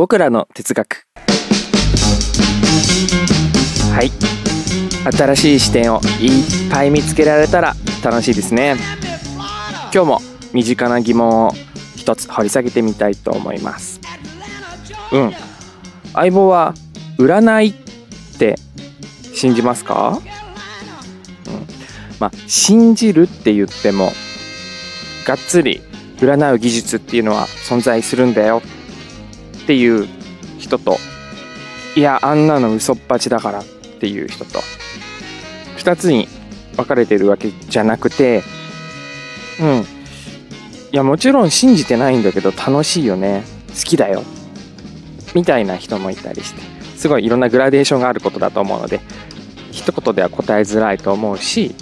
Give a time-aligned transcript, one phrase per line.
[0.00, 1.06] 僕らの哲学。
[3.92, 4.10] はい。
[5.14, 8.76] 新しい視点をいっぱい見つけられたら楽しいですね。
[9.92, 10.20] 今日も
[10.54, 11.52] 身近な疑問を
[11.96, 14.00] 一つ掘り下げてみたいと思います。
[15.12, 15.32] うん。
[16.14, 16.72] 相棒は
[17.18, 18.56] 占いって
[19.34, 20.18] 信じますか、
[21.46, 21.66] うん、
[22.18, 24.12] まあ信じるって言っても
[25.26, 25.82] がっつり
[26.16, 28.62] 占う技術っていうのは存在するんだよ。
[29.70, 30.08] っていう
[30.58, 30.96] 人と
[31.94, 33.64] いやあんなの嘘っぱちだからっ
[34.00, 34.58] ていう人と
[35.78, 36.26] 2つに
[36.74, 38.42] 分かれてるわけじゃなくて
[39.60, 39.84] うん。
[40.92, 43.44] いやもちろん信じてないんだけど楽しいよね。
[43.68, 44.24] 好きだよ。
[45.36, 46.62] みたいな人もいたりして。
[46.96, 49.00] すごいいろんなグラデーションがあることだと思うので
[49.70, 51.76] 一言では答えづらいと思うし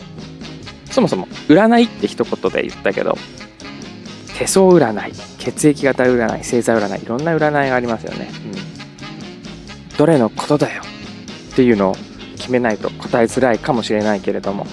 [0.91, 3.17] そもそも占いって一言で言ったけど
[4.39, 8.31] 手相占い血液型占い星座占いいろんな占いがありますよね、
[9.91, 10.83] うん、どれのことだよ？
[11.53, 11.97] っていうのを
[12.37, 14.65] 決めないと答えづらいかもしれないけれども。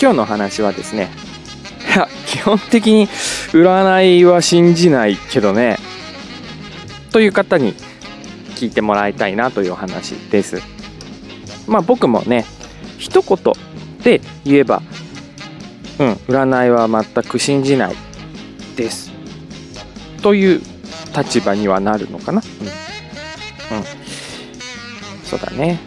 [0.00, 1.08] 今日の話はですね
[1.94, 5.78] いや基本的に占いは信じないけどね
[7.12, 7.74] という方に
[8.56, 10.60] 聞いてもらいたいなというお話です。
[11.68, 12.44] まあ僕もね
[12.98, 13.38] 一言
[14.02, 14.82] で言えば
[15.98, 17.94] うん占いは全く信じない。
[18.76, 19.10] です。
[20.22, 20.60] という
[21.16, 22.42] 立場にはなるのかな？
[23.70, 23.84] うん、うん、
[25.24, 25.80] そうだね。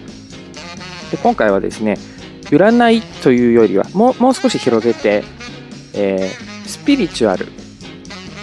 [1.11, 1.97] で今回はですね
[2.45, 5.23] 占いというよりはもうもう少し広げて、
[5.93, 7.47] えー、スピリチュアル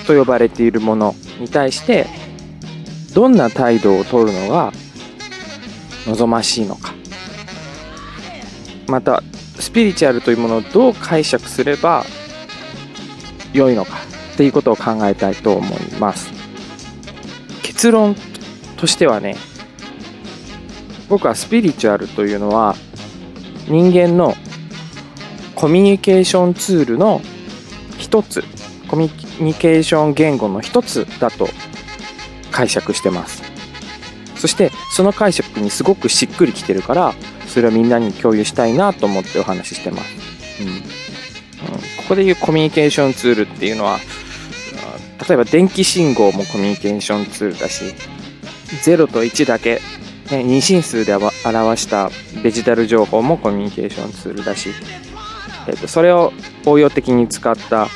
[0.07, 2.07] と呼ばれているものに対して
[3.15, 4.73] どんな態度をとるのが
[6.07, 6.95] 望ましいのか。
[8.89, 9.23] また
[9.59, 12.05] スピリチュアルというものをどう解釈すれば
[13.53, 13.99] 良いのか。
[14.33, 16.31] っていうことを考えたいと思います。
[17.63, 18.15] 結論
[18.77, 19.37] としてはね
[21.09, 22.75] 僕はスピリチュアルというのは
[23.69, 24.35] 人間の
[25.55, 27.21] コミュニケーションツールの
[27.99, 28.43] 一つ
[28.89, 31.49] コミュニケーション言語の一つだと
[32.51, 33.43] 解釈してます。
[34.43, 37.15] そしてその解釈にすごくしっくりきてるから
[37.47, 40.83] それをみんなに共有したいなと思ってお話ししてます、うん、うん、こ
[42.09, 44.01] こでいうコミュニケーションツールっていうのは
[45.29, 47.95] 例えば電気信号もコミュニケーションツールだし
[48.85, 49.81] 0と1だけ、
[50.31, 51.33] ね、二進数で表
[51.77, 52.11] した
[52.43, 54.71] デジタル情報もコミュニケーションツールだし、
[55.69, 56.33] えー、とそれを
[56.67, 57.89] 応用的に使った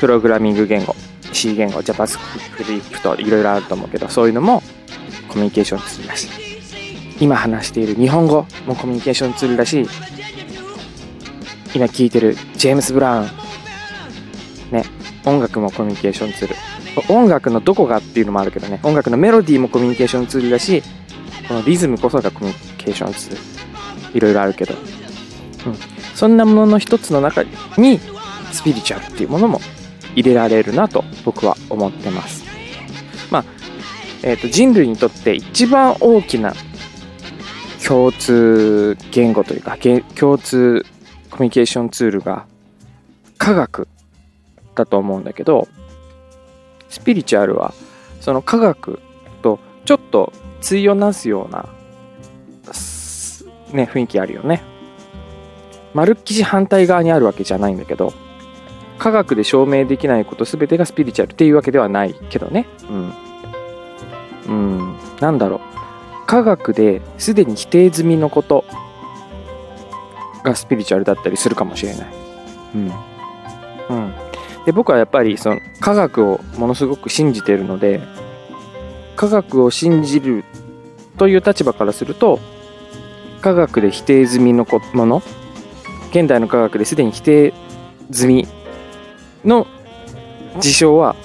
[0.00, 0.94] プログラミング言語
[1.32, 4.62] C 言語 JavaScript といろいろあると思うけどそういうのも
[5.28, 6.50] コミュニケーションツールだし。
[7.20, 9.86] 今話している日本語もコミュニケーションツールだし
[11.74, 13.28] 今聴いてるジェームス・ブラウン
[14.72, 14.84] ね
[15.24, 16.54] 音楽もコミュニケーションツール。
[17.08, 18.80] 音楽のどこがっていうのもあるけどね。
[18.82, 20.82] 音楽のメロディーもコミュニケーションツールだし
[21.48, 23.34] このリズムこそがコミュニケーションツー
[24.12, 24.16] ル。
[24.16, 24.80] いろいろあるけど、うん、
[26.14, 27.44] そんなものの一つの中
[27.76, 28.00] に
[28.52, 29.60] スピリチュアルっていうものも
[30.14, 32.44] 入れられるなと僕は思ってます。
[33.30, 33.44] まあ
[34.22, 36.54] えーと、人類にとって一番大きな
[37.86, 39.78] 共通言語というか
[40.14, 40.84] 共通
[41.30, 42.46] コミュニケーションツールが
[43.38, 43.88] 科学。
[44.80, 45.68] だと思うんだけど
[46.88, 47.74] スピリチュアルは
[48.20, 49.00] その科学
[49.42, 51.68] とちょっと対をなすような、
[53.72, 54.62] ね、雰囲気あるよね。
[55.92, 58.12] まるっきし反対側にあるわけじゃないんだけど
[58.98, 62.66] 科学で証明できないこと全てがスピリチュアルっていうわけではないけどね。
[62.88, 63.12] うん。
[64.46, 66.26] うん、なんだろう。
[66.26, 68.64] 科学ですでに否定済みのこと
[70.44, 72.06] がスピリチュアルだったりするかもしれない。
[72.74, 72.92] うん。
[73.88, 74.29] うん。
[74.66, 78.00] で僕はやっぱりその科学をものすごく信じてるので
[79.16, 80.44] 科学を信じる
[81.18, 82.40] という立場からすると
[83.40, 85.22] 科学で否定済みのもの
[86.10, 87.54] 現代の科学ですでに否定
[88.10, 88.48] 済み
[89.44, 89.66] の
[90.58, 91.16] 事象は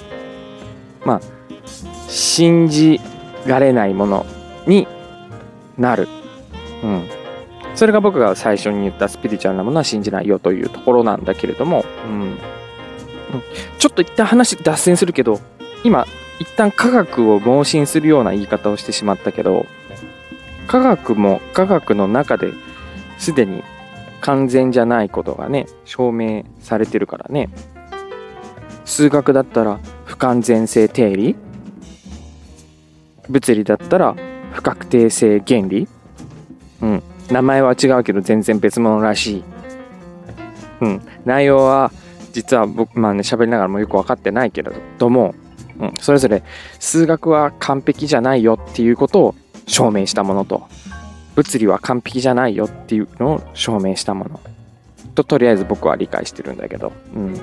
[1.06, 1.22] まあ
[2.08, 3.00] 信じ
[3.46, 4.26] られないもの
[4.68, 4.88] に
[5.78, 6.08] なる。
[6.84, 7.10] うん。
[7.76, 12.38] それが僕が最初に言ったスピリチュアルなものは信じないよというところなんだけれども、うん。
[13.80, 15.40] ちょっと一旦話脱線するけど、
[15.84, 16.06] 今、
[16.40, 19.66] 一旦科学を盲信するような言い方をしてしまったけど、
[20.68, 22.52] 科学も科学の中で
[23.18, 23.64] すでに
[24.22, 27.50] 完全じゃないことがね、証明されてるからね。
[28.84, 31.36] 数学だったら不完全性定理
[33.30, 34.16] 物理だったら
[34.52, 35.88] 不確定性原理
[36.82, 37.04] うん。
[37.32, 39.44] 名前は違うけど全然別物らしい。
[40.82, 41.02] うん。
[41.26, 41.92] 内容は
[42.36, 45.34] 実は僕、まあね、喋りながらもよく分かってないけれども、
[45.80, 46.44] うん、それぞれ
[46.82, 49.36] 数学は完璧じゃないよっていうことを
[49.68, 50.68] 証明したものと
[51.36, 54.42] 物理は完璧じゃないよっていうのを証明したもの。
[55.16, 57.42] ととりあえず僕は理解してるんだけど、うん、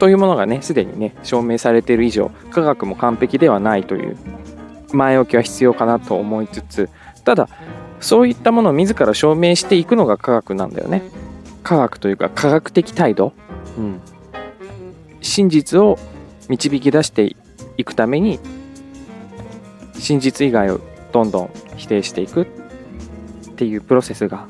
[0.00, 4.16] というものがねすでにね証明されている以上科学も完璧ではないという
[4.92, 6.90] 前置きは必要かなと思いつつ
[7.22, 7.48] ただ
[8.00, 11.02] そういったものを自ら証明していくのが科学なんだよね。
[11.62, 13.32] 科学というか科学的態度、
[13.78, 14.00] うん、
[15.20, 15.98] 真実を
[16.48, 17.36] 導き出して
[17.76, 18.40] いくために
[19.94, 20.80] 真実以外を
[21.12, 22.46] どんどん否定していくっ
[23.56, 24.46] ていうプロセスが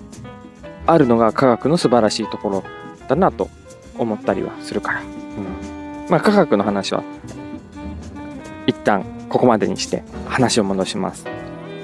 [0.86, 2.64] あるのが科学の素晴らしいところ
[3.08, 3.50] だなと
[3.98, 7.04] 思ったりはするから、うん、まあ科学の話は
[8.66, 11.26] 一旦ここまでにして話を戻します、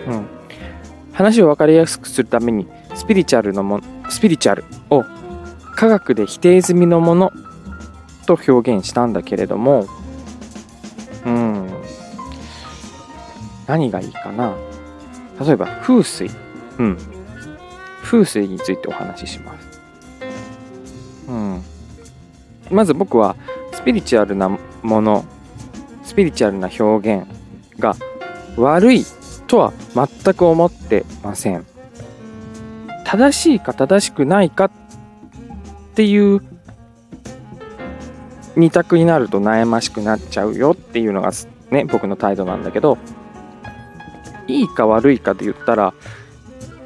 [0.06, 0.26] うん、
[1.12, 5.04] 話を分かりやすくするためにスピリチュアルのもスピリチュアルを
[5.78, 7.32] 科学で否定済みのもの
[8.26, 9.86] と表現したんだけれども
[11.24, 11.70] うん。
[13.68, 14.56] 何がいいかな？
[15.40, 16.28] 例えば風水。
[16.78, 16.98] うん。
[18.02, 19.80] 風水についてお話しします。
[21.28, 21.62] うん。
[22.72, 23.36] まず僕は
[23.72, 25.24] スピリチュアルなもの
[26.02, 27.24] スピリチュアルな表現
[27.78, 27.94] が
[28.56, 29.04] 悪い
[29.46, 31.64] とは全く思ってません。
[33.04, 34.70] 正しいか正しくないかっ
[35.98, 36.40] ていう
[38.54, 41.32] 2択になると悩ましくなっちゃうよっていうのが
[41.72, 42.98] ね僕の態度なんだけど
[44.46, 45.92] いいか悪いかで言ったら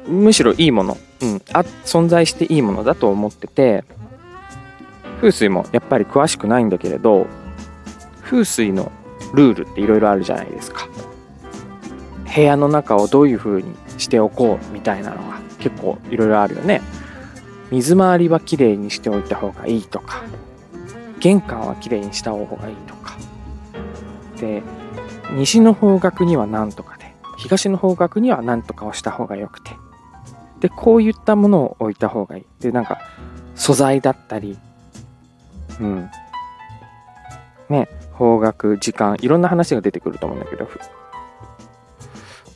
[0.07, 3.83] むしろいいもの、うん、あ存在していいものだと思ってて
[5.17, 7.27] 風水もやっぱり詳しくないんだけれど
[8.23, 8.91] 風水の
[9.35, 10.87] ルールっていろいろあるじゃないですか。
[12.35, 16.81] 部屋の中をどういう風にしておこうみたいなのが結構いろいろあるよね。
[17.73, 20.21] 水回りはきれいにしておいた方がいいとか
[21.19, 23.17] 玄関はきれいにした方がいいとか。
[24.39, 24.61] で
[25.31, 29.71] 西の方角には何とかで東の方角には何とかをした方がよくて。
[30.59, 32.45] でこういったものを置いた方がいい。
[32.59, 32.99] でなんか
[33.55, 34.59] 素材だったり
[35.79, 36.09] うん。
[37.69, 40.69] ね方角時間いろんな話が出てくると思うんだけど。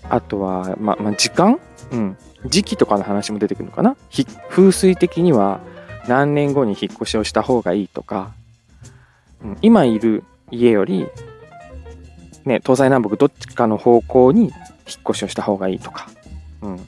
[0.09, 1.59] あとはままあ時間？
[1.91, 2.17] うん
[2.49, 3.95] 時期とかの話も出てくるのかな？
[4.49, 5.59] 風水的には
[6.07, 8.31] 何年後に引っ越しをした方がいいとか、
[9.43, 11.07] うん、今いる家より、
[12.45, 14.51] ね、東西南北どっちかの方向に引っ
[15.09, 16.09] 越しをした方がいいとか、
[16.61, 16.87] うん、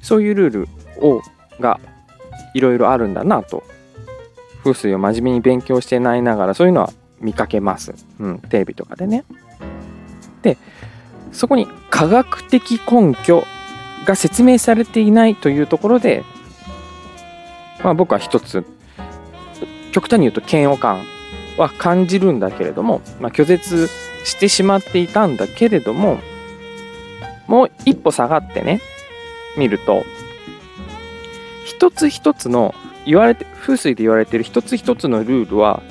[0.00, 0.68] そういうルール
[1.06, 1.20] を
[1.60, 1.80] が
[2.54, 3.62] いろいろあるんだなと。
[4.64, 9.24] 風水を真面目に勉強してないながらそういうのは見かけます、うん、テレビとかでね。
[10.42, 10.58] で
[11.32, 13.44] そこに科学的根拠
[14.04, 16.24] が説明されていないというところで、
[17.82, 18.64] まあ、僕は一つ
[19.92, 21.04] 極端に言うと嫌悪感
[21.56, 23.88] は感じるんだけれども、まあ、拒絶
[24.24, 26.18] してしまっていたんだけれども
[27.46, 28.80] もう一歩下がってね
[29.56, 30.04] 見ると
[31.64, 32.74] 一つ一つの
[33.04, 35.82] 言われて風水で言われている一つ一つのルールは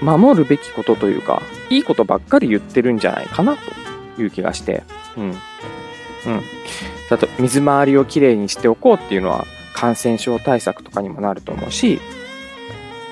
[0.00, 3.56] 守るべきことというかいいことばっかり言ってるんじゃないかな
[4.16, 4.82] という気がして
[5.16, 5.34] うん。
[6.28, 6.42] うん。
[7.10, 12.00] だと水回りをきれいにしておこうっていうのは感染症対策とかにもなると思うし、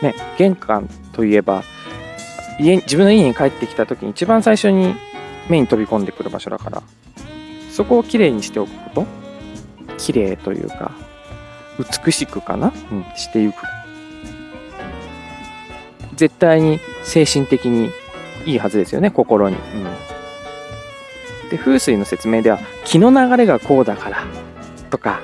[0.02, 1.62] ね、玄関といえば
[2.60, 4.94] 家自分の家に帰ってきた時に一番最初に
[5.48, 6.82] 目に飛び込んでくる場所だから
[7.70, 9.06] そこをきれいにしておくこと？
[9.96, 10.92] きれいというか
[12.04, 13.56] 美しくかな、うん、していく。
[16.16, 17.90] 絶対に精神的に
[18.46, 19.62] いいはずですよね心に、うん。
[21.50, 24.24] で風水の説明では気の流れがこうだから
[24.90, 25.20] とか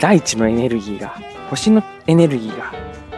[0.00, 1.14] 大地のエネルギーが
[1.50, 2.72] 星のエネルギーが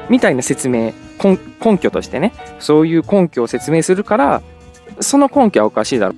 [0.08, 0.92] みたいな説明
[1.22, 4.42] 根拠としてねそういう根拠を説明するから
[5.00, 6.14] その根拠はおかしいだろ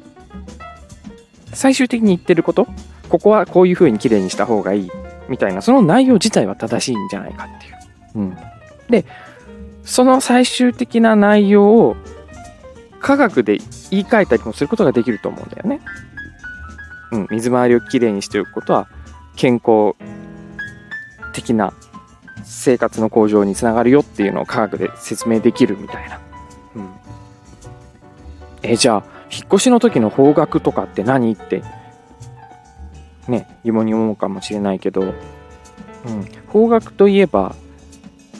[1.53, 2.67] 最終的に言ってること
[3.09, 4.91] ここはこういう風にきれいにした方がいい
[5.29, 7.75] みたいなその内容自体は正しいんじゃないかっていう。
[8.17, 8.37] うん、
[8.91, 9.05] で
[9.85, 11.97] その最終的な内容を
[13.01, 13.59] 科学で
[13.91, 15.81] 言い換えたりもすることができると思うんだよね。
[17.13, 18.89] うん、水回りをきれいにしておくことは
[19.37, 19.95] 健康
[21.33, 21.73] 的な
[22.45, 26.21] 生活の向上につながるよっていうのを科学で説明できるみたいな。
[26.77, 26.91] うん、
[28.63, 31.63] えじゃあ引っ越しの時の方角とかって何って
[33.29, 35.13] ね疑問に思うかもしれないけど、うん、
[36.49, 37.55] 方角といえば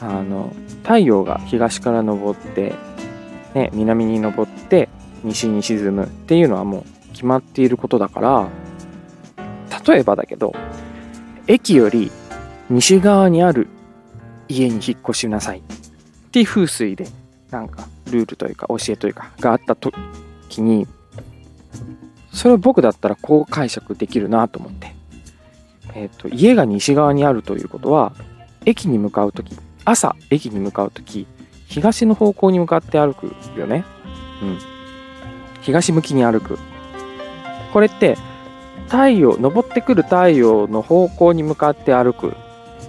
[0.01, 2.73] あの太陽が東から昇って
[3.53, 4.89] ね、南に登って
[5.23, 8.49] 西に沈むっていうのはもう決まっていることだから
[9.85, 10.53] 例えばだけど
[11.47, 12.11] 駅より
[12.69, 13.67] 西側にある
[14.47, 15.61] 家に引っ越しなさいっ
[16.31, 17.07] ていう風水で
[17.49, 20.87] なんかルールというか教えというかがあった時に
[22.31, 24.93] それを僕だったらこう解釈できるなと思って、
[25.95, 28.13] えっ、ー、と家が西側にあるということは
[28.65, 31.27] 駅に向かう時朝駅に向かう時
[31.69, 33.85] 東の方向に向かって歩くよね。
[34.41, 34.59] うん。
[35.61, 36.57] 東向きに歩く。
[37.71, 38.17] これって
[38.87, 42.35] 太陽昇ってくる太陽の方向に向かって歩く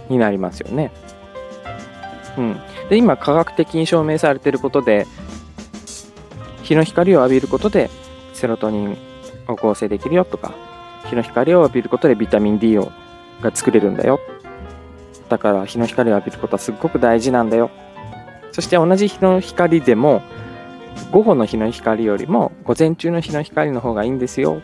[0.09, 0.91] になりますよね。
[2.39, 5.07] うん、で今科学的に証明されていることで
[6.63, 7.91] 日の光を浴びることで
[8.33, 8.97] セロトニン
[9.49, 10.55] を合成できるよとか
[11.07, 12.93] 日の光を浴びることでビタミン D を
[13.43, 14.21] が作れるんだよ。
[15.29, 17.71] だから日の光を浴びることはすっごく大事なんだよ。
[18.53, 20.23] そして同じ日の光でも
[21.13, 24.61] 午後の日の光よりも午前中の日の光の方がいいんですよ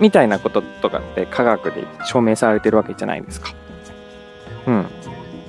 [0.00, 3.54] みたいなこととかって科学で証明されてるわけじゃないですか。
[4.66, 4.86] うん。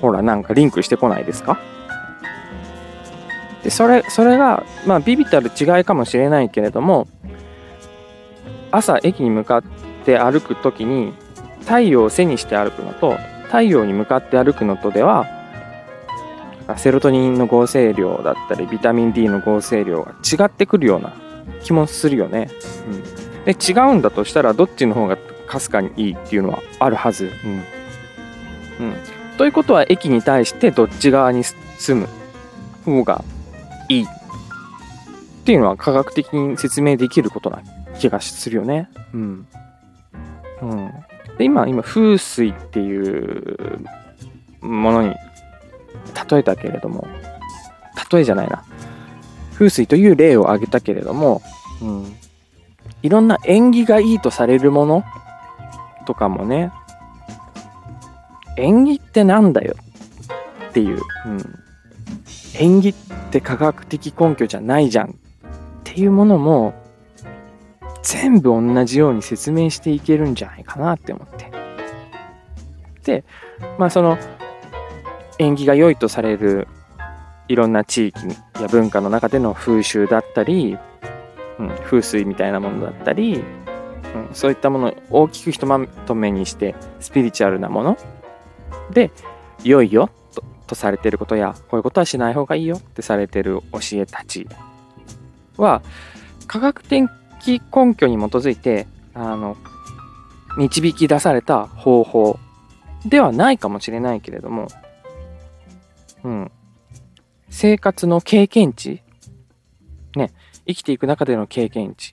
[0.02, 1.58] ほら、なんかリンクしてこないですか？
[3.62, 7.08] で、それ、それが、まあ、ビビたる違いかもしれないけれども、
[8.70, 9.62] 朝駅に向かっ
[10.04, 11.14] て歩くときに、
[11.60, 15.26] 太陽を背にして歩くのと、太陽に向かって歩くのとでは、
[16.78, 21.12] セロトニンの合成量だったり、ビタミン D の合成量が違ってくるような
[21.62, 22.48] 気もするよね。
[22.88, 23.44] うん。
[23.44, 27.30] で違うんだとしたらどっちの方がかすかにいいっていうのはあるはず。
[27.44, 27.62] うん。
[28.80, 28.94] うん、
[29.36, 32.08] ということは駅に対してどっち側に住む
[32.84, 33.24] 方が
[33.88, 34.06] いいっ
[35.44, 37.62] ていうのは科学的に説明できることな
[37.98, 38.88] 気がするよね。
[39.12, 39.46] うん。
[40.62, 40.92] うん、
[41.36, 43.84] で今、今、風水っていう
[44.60, 45.14] ものに
[46.30, 47.06] 例えたけれども、
[48.10, 48.64] 例えじゃないな。
[49.54, 51.42] 風水という例を挙げたけれども、
[51.80, 52.16] うん、
[53.02, 55.04] いろんな縁起がいいとされるもの
[56.06, 56.72] とかもね、
[58.56, 59.74] 縁起ってなんだよ？
[60.68, 61.58] っていう、うん、
[62.54, 62.94] 縁起っ
[63.30, 65.10] て科学的根拠じゃないじゃん。
[65.10, 65.12] っ
[65.84, 66.74] ていうものも
[68.02, 71.52] 全部同じように説明していけるんじゃないかなって思って。
[73.04, 73.24] で、
[73.78, 74.18] まあその
[75.38, 76.68] 縁起が良いとされる
[77.48, 78.20] いろんな地域
[78.60, 80.78] や文化の中での風習だったり、
[81.58, 83.42] うん、風水みたいなものだったり、うん、
[84.32, 87.98] そういったものを大きくひとまとめにしてスピリチュアルなもの
[88.90, 89.10] で
[89.64, 94.46] 良いよととされてることやこういうことはしない方がいいよってされてる教えたち
[95.56, 95.82] は
[96.46, 97.08] 科学的
[97.74, 99.56] 根拠に基づいてあの
[100.56, 102.38] 導き出された方法
[103.06, 104.68] ではないかもしれないけれども、
[106.24, 106.50] うん、
[107.50, 109.02] 生活の経験値
[110.16, 110.32] ね
[110.66, 112.12] 生きていく中での経験値。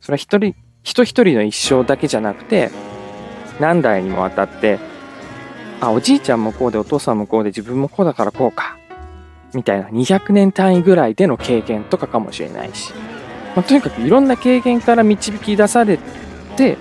[0.00, 2.70] それは一人、人一人の一生だけじゃなくて、
[3.60, 4.78] 何代にもわたって、
[5.80, 8.78] あ、おじいちゃんもこうで、お父さんもこうで、自分もこうだからこうか。
[9.54, 12.92] みたいな200年単位ぐらいでの経験とかかもしれないし、
[13.56, 15.98] まあ、とにかくいろんな経験から導き出され
[16.56, 16.76] て、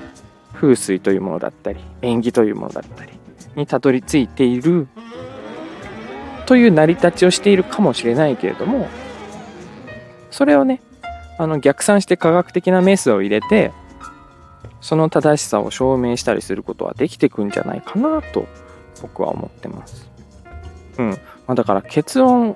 [0.54, 3.14] 風水というものだったり、縁起というものだったり
[3.56, 4.88] にたどり着いている
[6.48, 8.88] という成り立ちをしているかもしれないけれども、
[10.32, 10.82] それをね、
[11.38, 13.72] あの逆算して科学的なメスを入れて、
[14.82, 18.48] その正しさを証明したりすることはできてくんじゃないかなと
[19.02, 20.10] 僕は思ってます。
[20.98, 21.10] うん。
[21.10, 22.56] まあ、だから結論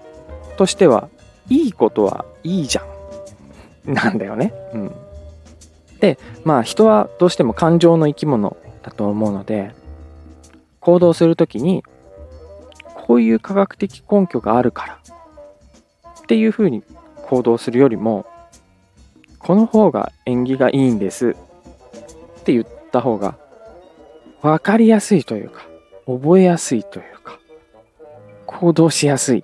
[0.58, 1.10] としては、
[1.50, 2.82] いいことはいいじゃ
[3.86, 3.94] ん。
[3.94, 4.54] なんだよね。
[4.74, 4.92] うん。
[6.00, 9.74] で、まあ人はどうしても感情の生き物だと思うので、
[10.80, 11.84] 行動するときに、
[13.12, 15.00] こういう科学的根拠があるから。
[16.22, 16.82] っていうふうに
[17.28, 18.26] 行動するよりも
[19.38, 21.36] この方が縁起がいいんです。
[22.40, 23.38] って言った方が
[24.42, 25.64] 分かりやすいというか
[26.06, 27.38] 覚えやすいというか
[28.46, 29.44] 行動しやすい。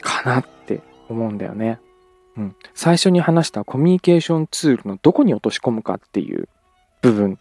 [0.00, 1.78] かなって思うんだよね。
[2.38, 6.48] うん、最初に話したコミュニケーションツールのどこに落とし込むかっていう
[7.02, 7.38] 部分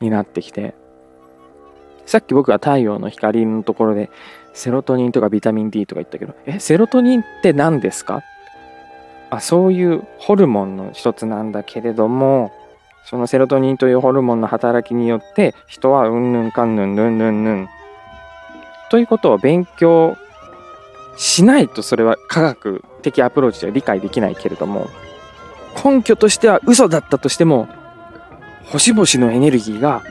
[0.00, 0.76] になってきて
[2.06, 4.10] さっき僕が太陽の光のところで
[4.52, 8.22] セロトニンとかビタミン D とか言ったけど、え、セロトニンって何ですか？
[9.30, 12.52] あ、そういうホルモンの一つなんだけれども、
[13.04, 17.68] そのセロトニンというホルモンの働きによって人はうんぬんかんぬんぬんぬんぬん。
[18.90, 20.16] ということを勉強
[21.16, 24.88] しないとそれは科学的アプローチでは理解できないけれども
[25.82, 27.68] 根拠としては嘘だったとしても
[28.66, 30.02] 星々のエネルギーが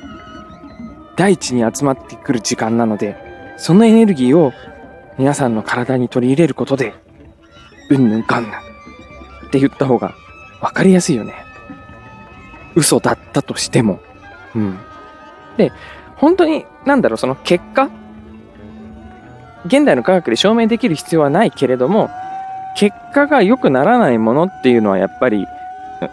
[1.16, 3.16] 大地に集まってくる時間なので
[3.58, 4.54] そのエネルギーを
[5.18, 6.94] 皆さんの体に取り入れることで、
[7.90, 8.56] うんぬんかんぬんっ
[9.52, 10.16] て言った方が
[10.62, 11.36] 分かりやすいよね。
[12.76, 14.00] 嘘だったとしても。
[14.56, 14.80] うん。
[15.58, 15.72] で、
[16.16, 17.90] 本当に、なんだろう、その結果
[19.66, 22.10] 現代の科学で証明できる必要はないけれども、
[22.76, 25.46] 結果が良くならないものっていうのはやっぱり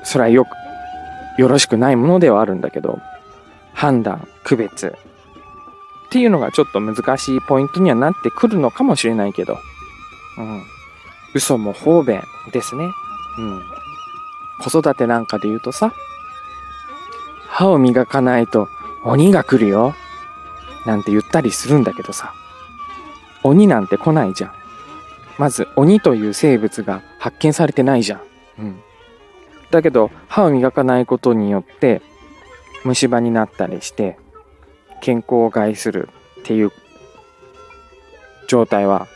[0.03, 0.49] それはよく
[1.41, 3.01] よろしくないものではあるんだけど
[3.79, 4.93] 判断区別っ
[6.11, 9.57] ていうのがちょっと難しいポイントにはなってくるのかもしれないけど、
[10.37, 10.65] うん、
[11.33, 12.21] 嘘も方便
[12.53, 12.91] ですね。
[13.39, 13.63] うん、
[14.65, 15.93] 子育てなんかで言うとさ
[17.47, 18.69] 歯を磨かないと
[19.05, 19.95] 鬼が来るよ
[20.85, 22.35] なんて言ったりするんだけどさ
[23.45, 24.53] 鬼なんて来ないじゃん。
[25.39, 28.21] まず鬼という生物が発見されてないじゃん。
[28.59, 28.81] うん。
[29.71, 32.03] だけど歯を磨かないことによって
[32.85, 34.19] 虫歯になったりして
[35.01, 36.09] 健康を害する
[36.41, 36.73] っていう
[38.49, 39.07] 状態は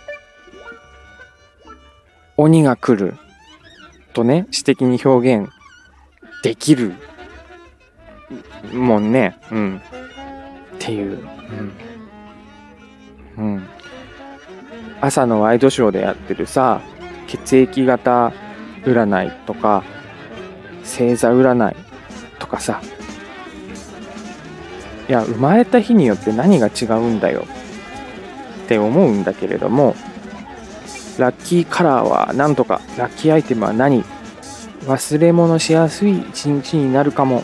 [2.37, 3.17] 鬼が来る
[4.13, 5.51] とね詩的に表現
[6.43, 6.95] できる
[8.73, 9.39] もんね。
[9.51, 9.77] うん。
[9.77, 11.21] っていう。
[13.39, 13.69] うん、うん、
[15.01, 16.81] 朝のワイドショーでやってるさ
[17.27, 18.33] 血液型
[18.85, 19.85] 占いとか
[20.83, 21.77] 星座占い
[22.39, 22.81] とかさ
[25.13, 27.45] いや生まれた日によって何が違うんだよ。
[28.65, 29.95] って思うんだけれども
[31.19, 34.05] ラッキーカラーは何とかラッキーアイテムは何？
[34.87, 37.43] 忘れ物しやすい一日になるかも。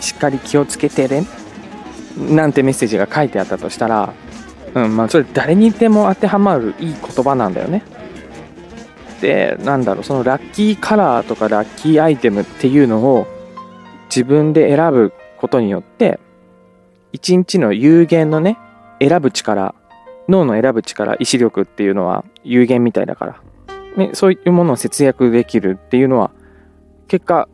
[0.00, 1.26] しっかり気をつけてね。
[2.16, 4.14] なんてメッセージが書いてあったとしたら
[4.74, 7.82] うんまあそれ誰にでも当てはまるいい言葉なんだよね。
[9.20, 13.26] でなんだろうそのラッキーカラーとかラッキーアイテムっていうのを
[14.06, 16.20] 自分で選ぶことによって
[17.14, 18.58] 一日の有限のね
[19.00, 19.74] 選ぶ力
[20.28, 23.40] 脳の選ぶ力意志力っていうのは有限みたいだから、
[23.96, 26.32] ね、そういうものを節約できるっていうのは
[27.06, 27.48] 結果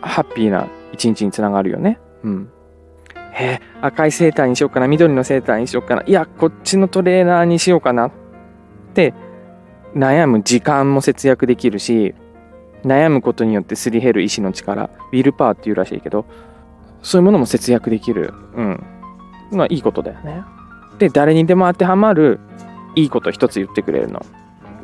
[0.00, 1.98] ハッピーな一日につながるよね。
[2.22, 2.50] うん。
[3.38, 8.12] え、赤いセーターにしようかな緑のセーターにしようかないやこっちのトレーナーにしようかなっ
[8.94, 9.12] て
[9.94, 12.14] 悩む時間も節約できるし
[12.82, 16.24] 悩むことによってすり減る意志の力ウィルパワーっていうらしいけど
[17.06, 18.34] そういうものも節約できる。
[18.56, 18.84] うん。
[19.52, 20.42] まあいいことだよね。
[20.98, 22.40] で、誰にでも当てはまる
[22.96, 24.26] いいこと一つ言ってくれるの。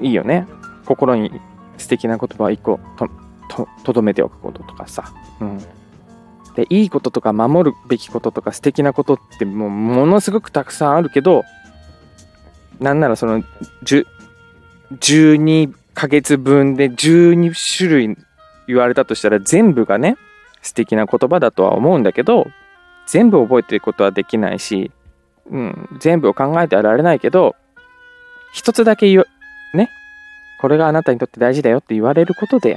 [0.01, 0.47] いいよね。
[0.87, 1.33] 心に
[1.79, 3.09] 素敵な言葉一個と、
[3.49, 5.12] と、とどめておくこととかさ。
[5.40, 5.59] うん。
[6.55, 11.42] で、いいこととか守るべきこととか素敵なことってもうものすごくたくさんあるけど、
[12.79, 13.42] なんならその
[13.85, 18.16] 12ヶ月分で12種類
[18.68, 20.16] 言われたとしたら全部がね、
[20.62, 22.46] 素敵な言葉だとは思うんだけど
[23.07, 24.90] 全部覚えてることはできないし、
[25.51, 27.57] うん、全部を考えてはられないけど
[28.55, 29.27] 一つだけ言う
[29.77, 29.90] ね
[30.61, 32.77] これがあなたにとって大事だよって言われることで、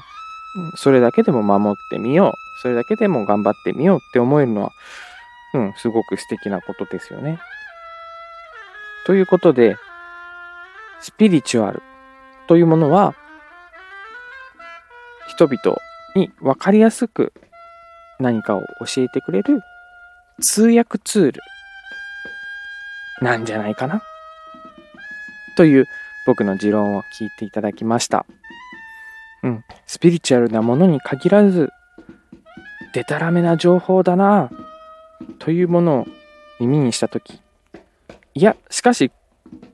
[0.76, 4.72] それだけでも守ってみようそれだけでも頑張ってみようって思えるのは
[5.54, 7.40] うんすごく素敵なことですよね。
[9.06, 9.78] ということで
[11.00, 11.84] スピリチュアル
[12.48, 13.14] というものは
[15.28, 15.78] 人々
[16.16, 17.34] に分かりやすく
[18.20, 19.62] 何かを教えてくれる
[20.42, 21.42] 通訳ツール
[23.22, 24.02] なんじゃないかな
[25.56, 25.86] という
[26.26, 28.26] 僕の持論を聞いていただきました。
[29.44, 31.70] うん、スピリチュアルなものに限らず、
[32.94, 34.50] でたらめな情報だな
[35.40, 36.08] というものを
[36.60, 37.42] 耳にしたとき、
[38.34, 39.12] いや、しかし、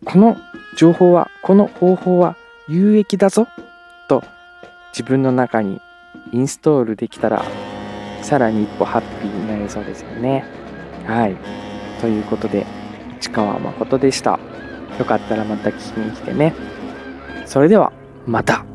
[0.05, 0.37] この
[0.75, 2.35] 情報は、この方法は
[2.67, 3.47] 有益だぞ
[4.07, 4.23] と
[4.93, 5.79] 自分の中に
[6.33, 7.43] インストールできたら
[8.21, 10.45] さらに一歩ハッピーになれそうですよね。
[11.05, 11.35] はい。
[11.99, 12.65] ということで、
[13.19, 14.39] 市川誠でした。
[14.99, 16.53] よかったらまた聞きに来てね。
[17.45, 17.91] それでは、
[18.25, 18.65] また。